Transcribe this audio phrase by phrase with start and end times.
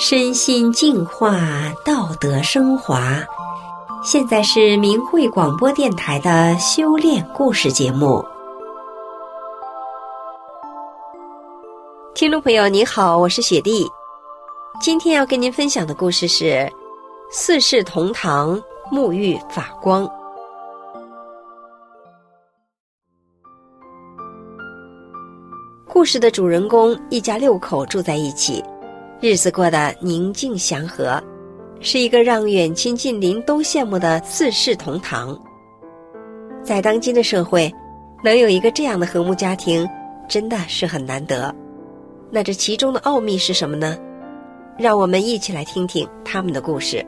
[0.00, 1.40] 身心净化，
[1.84, 3.18] 道德升华。
[4.04, 8.24] 现在是明慧广播电台的修炼故事节目。
[12.14, 13.84] 听众朋友，你好，我是雪莉。
[14.80, 16.72] 今天要跟您分享的故事是
[17.28, 18.56] 四世同堂
[18.92, 20.08] 沐浴法光。
[25.88, 28.62] 故事的主人公一家六口住在一起。
[29.20, 31.20] 日子过得宁静祥和，
[31.80, 35.36] 是一个让远亲近邻都羡慕的四世同堂。
[36.62, 37.72] 在当今的社会，
[38.22, 39.84] 能有一个这样的和睦家庭，
[40.28, 41.52] 真的是很难得。
[42.30, 43.98] 那这其中的奥秘是什么呢？
[44.78, 47.04] 让我们一起来听听他们的故事。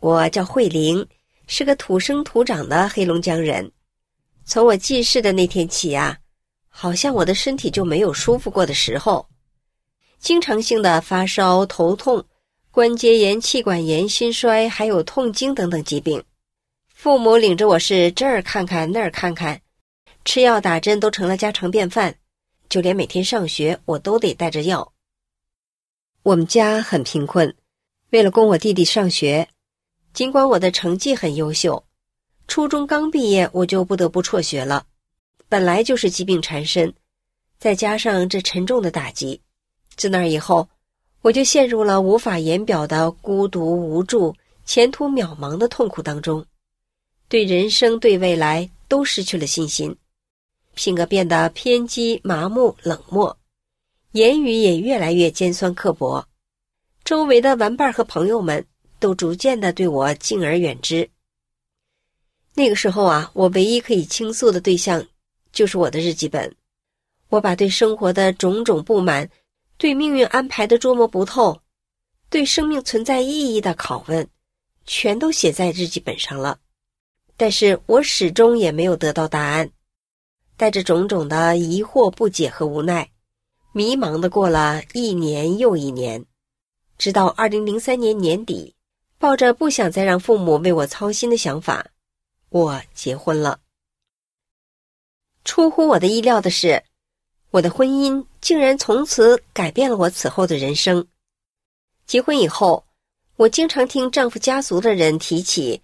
[0.00, 1.02] 我叫慧玲，
[1.46, 3.72] 是个土生土长的黑龙江人。
[4.44, 6.14] 从我记事的那天起啊。
[6.76, 9.24] 好像我的身体就没有舒服过的时候，
[10.18, 12.22] 经常性的发烧、头痛、
[12.72, 16.22] 关节炎、气管炎、心衰，还有痛经等等疾病。
[16.92, 19.60] 父母领着我是这儿看看那儿看看，
[20.24, 22.12] 吃药打针都成了家常便饭，
[22.68, 24.92] 就连每天上学我都得带着药。
[26.24, 27.54] 我们家很贫困，
[28.10, 29.48] 为了供我弟弟上学，
[30.12, 31.84] 尽管我的成绩很优秀，
[32.48, 34.84] 初中刚毕业我就不得不辍学了。
[35.54, 36.92] 本来就是疾病缠身，
[37.60, 39.40] 再加上这沉重的打击，
[39.94, 40.68] 自那以后，
[41.22, 44.34] 我就陷入了无法言表的孤独无助、
[44.66, 46.44] 前途渺茫的痛苦当中，
[47.28, 49.96] 对人生、对未来都失去了信心，
[50.74, 53.38] 性格变得偏激、麻木、冷漠，
[54.10, 56.26] 言语也越来越尖酸刻薄，
[57.04, 58.66] 周围的玩伴和朋友们
[58.98, 61.08] 都逐渐的对我敬而远之。
[62.54, 65.06] 那个时候啊，我唯一可以倾诉的对象。
[65.54, 66.54] 就是我的日记本，
[67.28, 69.30] 我把对生活的种种不满，
[69.78, 71.58] 对命运安排的捉摸不透，
[72.28, 74.28] 对生命存在意义的拷问，
[74.84, 76.58] 全都写在日记本上了。
[77.36, 79.70] 但是我始终也没有得到答案，
[80.56, 83.08] 带着种种的疑惑、不解和无奈，
[83.72, 86.24] 迷茫的过了一年又一年，
[86.98, 88.74] 直到二零零三年年底，
[89.18, 91.86] 抱着不想再让父母为我操心的想法，
[92.48, 93.60] 我结婚了。
[95.44, 96.82] 出乎我的意料的是，
[97.50, 101.06] 我的婚姻竟然从此改变了我此后的人生。
[102.06, 102.84] 结婚以后，
[103.36, 105.82] 我经常听丈夫家族的人提起，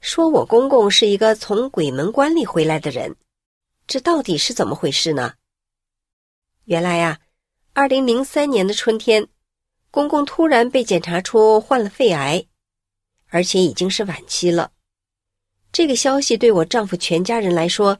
[0.00, 3.16] 说我公公是一个从鬼门关里回来的人。
[3.86, 5.34] 这到底是怎么回事呢？
[6.66, 7.18] 原来呀，
[7.72, 9.26] 二零零三年的春天，
[9.90, 12.44] 公公突然被检查出患了肺癌，
[13.28, 14.70] 而且已经是晚期了。
[15.72, 17.98] 这个消息对我丈夫全家人来说，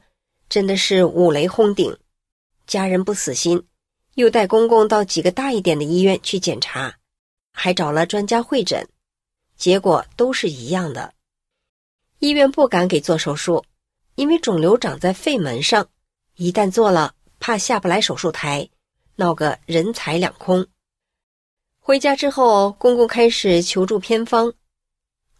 [0.51, 1.95] 真的是五雷轰顶，
[2.67, 3.65] 家人不死心，
[4.15, 6.93] 又带公公到几个大一点的医院去检查，
[7.53, 8.85] 还找了专家会诊，
[9.55, 11.13] 结果都是一样的。
[12.19, 13.63] 医院不敢给做手术，
[14.15, 15.87] 因为肿瘤长在肺门上，
[16.35, 18.67] 一旦做了，怕下不来手术台，
[19.15, 20.67] 闹个人财两空。
[21.79, 24.53] 回家之后，公公开始求助偏方，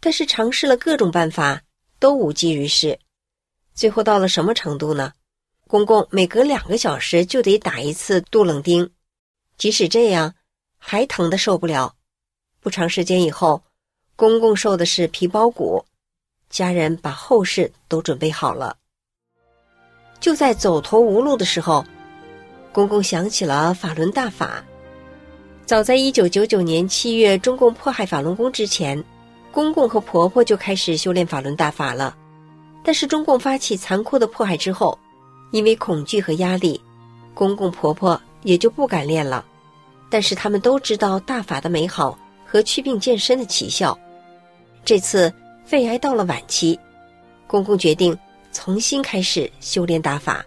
[0.00, 1.62] 但是尝试了各种办法，
[1.98, 2.98] 都无济于事。
[3.74, 5.12] 最后到了什么程度呢？
[5.66, 8.90] 公公每隔两个小时就得打一次杜冷丁，
[9.56, 10.34] 即使这样，
[10.78, 11.94] 还疼得受不了。
[12.60, 13.62] 不长时间以后，
[14.14, 15.84] 公公受的是皮包骨，
[16.50, 18.76] 家人把后事都准备好了。
[20.20, 21.84] 就在走投无路的时候，
[22.70, 24.62] 公公想起了法轮大法。
[25.64, 29.02] 早在一九九九年七月，中共迫害法轮功之前，
[29.50, 32.14] 公公和婆婆就开始修炼法轮大法了。
[32.84, 34.98] 但是中共发起残酷的迫害之后，
[35.50, 36.80] 因为恐惧和压力，
[37.34, 39.44] 公公婆婆也就不敢练了。
[40.10, 43.98] 但是他们都知道大法的美好和祛病健身的奇效。
[44.84, 45.32] 这次
[45.64, 46.78] 肺癌到了晚期，
[47.46, 48.16] 公公决定
[48.52, 50.44] 重新开始修炼大法，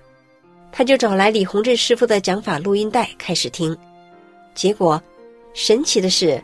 [0.72, 3.76] 他就找来李洪志师傅的讲法录音带开始听。
[4.54, 5.02] 结果，
[5.54, 6.44] 神奇的是，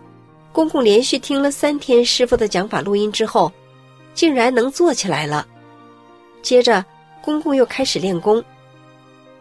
[0.51, 3.51] 公公连续听了三天师傅的讲法录音之后，
[4.13, 5.45] 竟然能坐起来了。
[6.41, 6.83] 接着，
[7.21, 8.43] 公公又开始练功，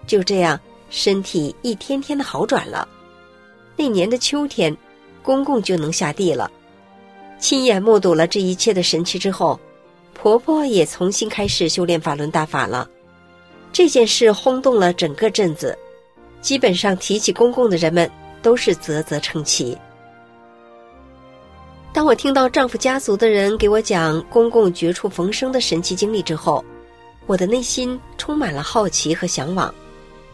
[0.07, 0.59] 就这样，
[0.91, 2.87] 身体一天天的好转了。
[3.77, 4.77] 那年的秋天，
[5.23, 6.51] 公公就能下地了。
[7.39, 9.59] 亲眼目睹了这一切的神奇之后，
[10.13, 12.89] 婆婆也重新开始修炼法轮大法了。
[13.73, 15.79] 这件事轰动了整个镇子，
[16.43, 18.11] 基本上提起公公的人们
[18.43, 19.79] 都是啧啧称奇。
[21.93, 26.65] 当我听到丈夫家族的人给我讲公公绝处逢生的神奇经历之后，
[27.31, 29.73] 我的内心充满了好奇和向往，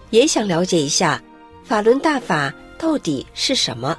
[0.08, 1.22] 也想了解一下
[1.62, 3.94] 法轮大法到底是什么。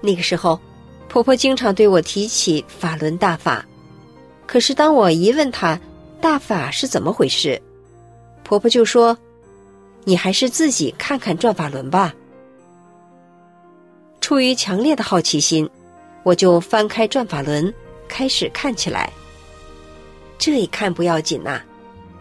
[0.00, 0.60] 那个时候，
[1.08, 3.66] 婆婆经常对我提起法轮大法，
[4.46, 5.76] 可是当我一问她
[6.20, 7.60] 大法是怎么回事，
[8.44, 9.18] 婆婆就说
[10.06, 12.14] ：“你还是自己看看转法轮吧。”
[14.22, 15.68] 出于强烈的好奇心，
[16.22, 17.74] 我就翻开转法轮，
[18.06, 19.12] 开始看起来。
[20.38, 21.60] 这一看不要紧呐、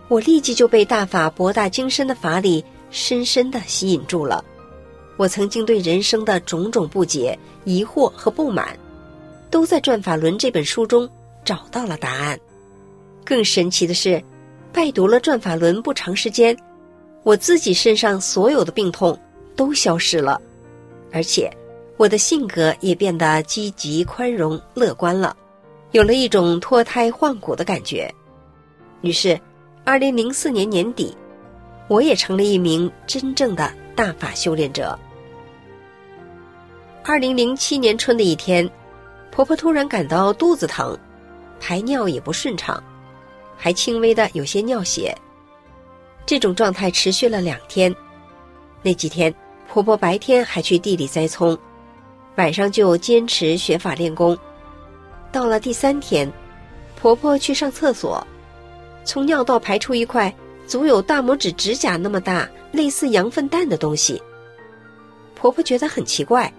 [0.08, 4.44] 我立即就被大法博大精深的法理深深的吸引住了。
[5.18, 8.78] 我曾经对人生的种种不解、疑惑和不满，
[9.50, 11.10] 都在《转法轮》这本书中
[11.46, 12.40] 找到了答案。
[13.24, 14.22] 更神奇的是，
[14.74, 16.58] 拜读了《转法轮》不长时间，
[17.24, 19.18] 我自己身上所有的病痛
[19.56, 20.42] 都消失了，
[21.12, 21.50] 而且
[21.96, 25.38] 我的性格也变得积极、宽容、乐观了，
[25.92, 28.14] 有了一种脱胎换骨的感觉。
[29.02, 29.40] 于是，
[29.86, 31.14] 二零零四年年底，
[31.90, 34.98] 我也成了一名真正的大法修炼者。
[37.04, 38.70] 二零零七年春的一天，
[39.30, 40.98] 婆婆突然感到肚子疼，
[41.60, 42.82] 排尿也不顺畅，
[43.58, 45.14] 还轻微的有些尿血。
[46.26, 47.94] 这种状态持续了两天。
[48.82, 49.34] 那几天，
[49.68, 51.58] 婆婆白天还去地里栽葱，
[52.38, 54.38] 晚上就坚持学法练功。
[55.30, 56.32] 到了第三天，
[56.96, 58.26] 婆婆去上厕所，
[59.04, 60.34] 从尿道排出一块
[60.68, 64.22] 足有大拇指指甲那么大、类似羊粪蛋的东西。
[65.36, 66.52] 婆婆觉得很奇怪。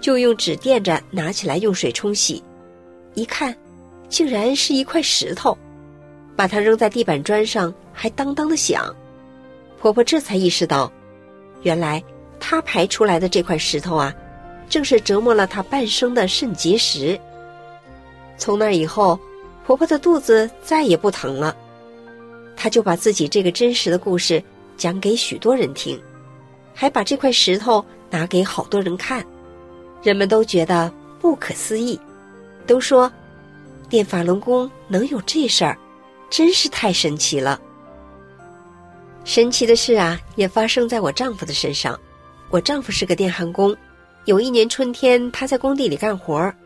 [0.00, 2.40] 就用纸垫着拿起来用水冲洗，
[3.14, 3.52] 一看，
[4.08, 5.58] 竟然是一块石头，
[6.36, 8.94] 把它扔在地板砖上，还当当的响。
[9.80, 10.92] 婆婆这才意识到，
[11.62, 12.00] 原来
[12.38, 14.14] 她排出来的这块石头啊，
[14.68, 17.18] 正是折磨了她半生的肾结石。
[18.36, 19.18] 从那以后，
[19.66, 21.56] 婆婆的肚子再也不疼了。
[22.60, 24.42] 他就把自己这个真实的故事
[24.76, 25.98] 讲给许多人听，
[26.74, 29.24] 还把这块石头拿给好多人看。
[30.02, 31.98] 人们都觉得不可思议，
[32.66, 33.10] 都说
[33.90, 35.78] 练法轮功能有这事儿，
[36.28, 37.60] 真是太神奇了。
[39.24, 41.98] 神奇的事啊，也发生在我丈夫的身上。
[42.50, 43.76] 我丈夫是个电焊工，
[44.24, 46.56] 有一年春天，他在工地里干活儿，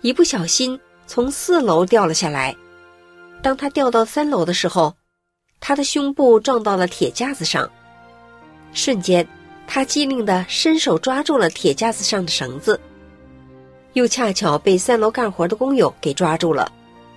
[0.00, 2.56] 一不小心从四楼掉了下来。
[3.42, 4.94] 当他掉到三楼的时候，
[5.60, 7.70] 他的胸部撞到了铁架子上，
[8.72, 9.26] 瞬间。
[9.70, 12.80] 他机灵地伸手抓住了铁架子上的绳子，
[13.92, 16.72] 又恰巧被三楼干活的工友给抓住了，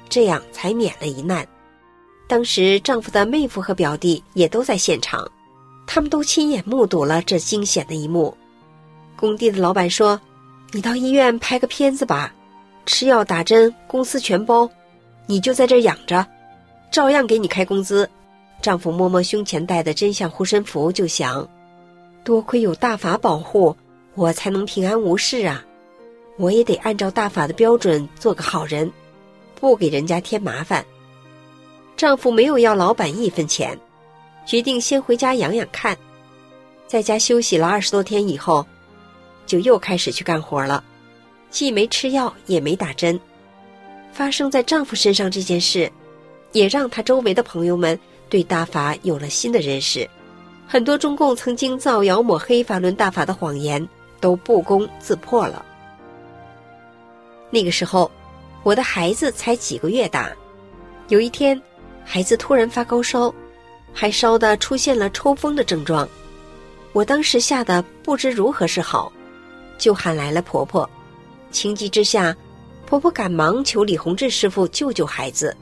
[0.10, 1.48] 这样才免了一难。
[2.28, 5.26] 当时丈夫的妹夫和表弟也都在现场，
[5.88, 8.36] 他们都亲眼目睹了这惊险的一幕。
[9.16, 10.20] 工地的老板说
[10.74, 12.34] ：“你到医院拍个片子吧，
[12.86, 14.70] 吃药打针公司全包，
[15.26, 16.28] 你就在这养着，
[16.92, 18.10] 照样给你开工资。”
[18.62, 21.48] 丈夫摸摸胸前戴的真相护身符，就想。
[22.24, 23.76] 多亏有大法保护，
[24.14, 25.66] 我才能平安无事啊！
[26.38, 28.92] 我也得按照大法的标准做个好人，
[29.56, 30.86] 不给人家添麻烦。
[31.98, 33.78] 丈夫没有要老板一分钱，
[34.46, 35.98] 决定先回家养养看。
[36.88, 38.66] 在家休息了二十多天以后，
[39.48, 40.84] 就又开始去干活了，
[41.50, 43.20] 既没吃药也没打针。
[44.14, 45.92] 发生在丈夫身上这件事，
[46.52, 47.98] 也让他周围的朋友们
[48.32, 50.10] 对大法有了新的认识。
[50.66, 53.86] 很多中共曾经造谣抹黑法轮大法的谎言
[54.22, 55.66] 都不攻自破了。
[57.50, 58.10] 那个时候，
[58.64, 60.32] 我的孩子才几个月大。
[61.10, 61.62] 有一天，
[62.06, 63.34] 孩子突然发高烧，
[63.94, 66.08] 还烧得出现了抽风的症状。
[66.94, 69.12] 我当时吓得不知如何是好，
[69.78, 70.90] 就喊来了婆婆。
[71.52, 72.34] 情急之下，
[72.86, 75.54] 婆婆赶忙求李洪志师傅救救孩子。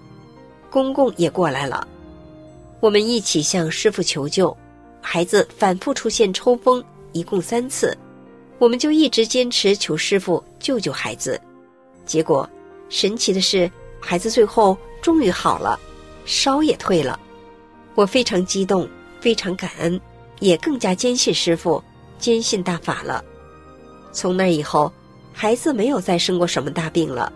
[0.70, 1.88] 公公也过来了，
[2.79, 4.55] 我们一起向师傅求救。
[5.01, 6.83] 孩子反复出现抽风，
[7.13, 7.98] 一共三次，
[8.57, 11.39] 我们就一直坚持求师傅救救孩子。
[12.05, 12.48] 结果，
[12.89, 15.79] 神奇的是，孩子最后终于好了，
[16.25, 17.19] 烧也退了。
[17.95, 18.88] 我非常激动，
[19.19, 20.00] 非常感恩，
[20.39, 21.81] 也更加坚信师傅，
[22.17, 23.24] 坚信大法了。
[24.12, 24.91] 从那以后，
[25.33, 27.31] 孩子没有再生过什么大病了。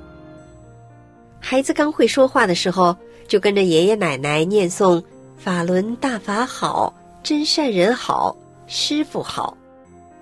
[1.39, 2.95] 孩子刚会说话的时候，
[3.27, 5.03] 就跟着爷爷奶奶念诵
[5.38, 6.94] “法轮大法好”。
[7.24, 8.36] 真善人好，
[8.68, 9.56] 师傅好。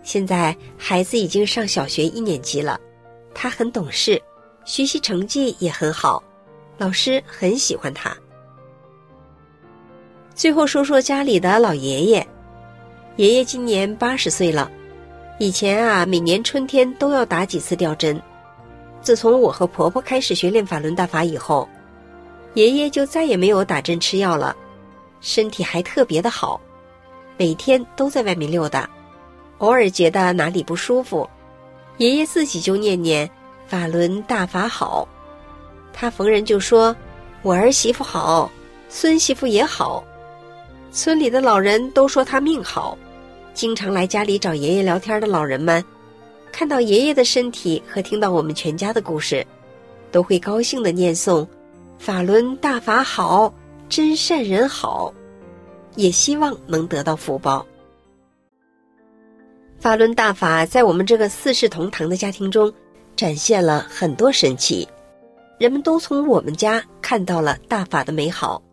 [0.03, 2.79] 现在孩子已经上小学一年级了，
[3.33, 4.21] 他很懂事，
[4.65, 6.21] 学习成绩也很好，
[6.77, 8.15] 老师很喜欢他。
[10.35, 12.27] 最后说说家里的老爷爷，
[13.15, 14.71] 爷爷今年八十岁了，
[15.39, 18.21] 以前啊，每年春天都要打几次吊针。
[19.01, 21.67] 自从我和婆婆开始学练法轮大法以后，
[22.53, 24.55] 爷爷就再也没有打针吃药了，
[25.21, 26.59] 身体还特别的好。
[27.37, 28.89] 每天都在外面溜达，
[29.59, 31.27] 偶尔觉得哪里不舒服，
[31.97, 33.27] 爷爷自己就念念
[33.65, 35.07] “法轮大法好”，
[35.93, 36.95] 他逢人就说
[37.41, 38.51] ：“我儿媳妇好，
[38.89, 40.03] 孙媳妇也好。”
[40.91, 42.97] 村里的老人都说他命好，
[43.53, 45.83] 经常来家里找爷爷聊天的老人们，
[46.51, 49.45] 看到爷爷的身体和听到我们全家的故事，
[50.11, 51.47] 都会高兴地念诵
[51.97, 53.51] “法轮大法好，
[53.91, 55.13] 真善人好”，
[55.97, 57.65] 也希望能得到福报。
[59.77, 62.71] 法轮大法在我们这个四世同堂的家庭中，
[63.17, 64.87] 展现了很多神奇，
[65.59, 68.63] 人们都从我们家看到了大法的美好，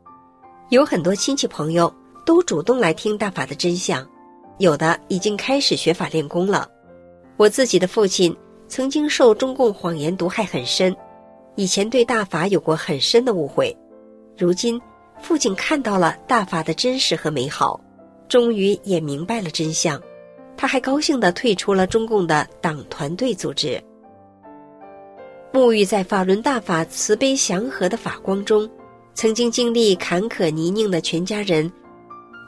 [0.68, 1.92] 有很多亲戚朋友。
[2.24, 4.06] 都主动来听大法的真相，
[4.58, 6.68] 有的已经开始学法练功了。
[7.38, 8.36] 我自己的父亲
[8.68, 10.94] 曾经受中共谎言毒害很深，
[11.56, 13.74] 以前对大法有过很深的误会。
[14.36, 14.78] 如今
[15.20, 17.80] 父亲看到了大法的真实和美好，
[18.28, 20.00] 终于也明白了真相，
[20.56, 23.82] 他还高兴地退出了中共的党团队组织。
[25.52, 28.68] 沐浴在法轮大法慈悲祥和的法光中，
[29.14, 31.70] 曾经经历坎坷泥泞的全家人。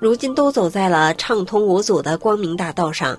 [0.00, 3.18] 如今都走在了畅通无阻的光明大道上，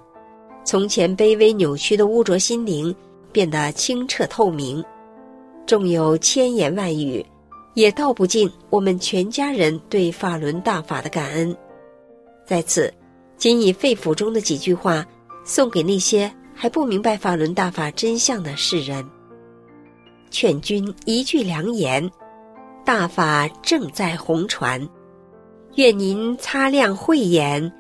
[0.64, 2.96] 从前卑微扭曲的污浊心灵
[3.32, 4.84] 变得清澈透明，
[5.68, 7.26] 纵有千言万语，
[7.74, 11.56] 也道不尽我们全家人对法轮大法的感恩。
[12.46, 12.94] 在此，
[13.38, 15.06] 仅以肺腑中的几句话，
[15.46, 19.06] 送给那些还不明白法轮大法真相的世人：
[20.30, 22.10] 劝君一句良言，
[22.84, 24.88] 大法正在红传。
[25.76, 27.72] 愿您擦亮慧眼，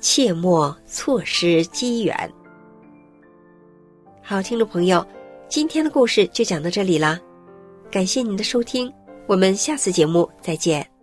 [0.00, 2.32] 切莫错失机缘。
[4.22, 5.06] 好，听众朋友，
[5.48, 7.18] 今天的故事就讲到这里了，
[7.90, 8.92] 感谢您的收听，
[9.28, 10.97] 我们下次节目再见。